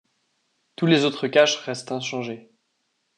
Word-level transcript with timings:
Tous 0.77 0.87
les 0.87 1.05
autres 1.05 1.27
caches 1.27 1.57
restent 1.57 1.91
inchangés. 1.91 2.49